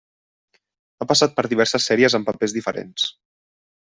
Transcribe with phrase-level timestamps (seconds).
[0.99, 3.09] Ha passat per diverses sèries amb papers diferents.